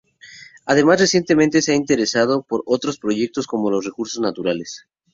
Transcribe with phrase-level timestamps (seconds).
[0.65, 4.87] Además recientemente se ha interesado por otros proyectos, como los recursos naturales.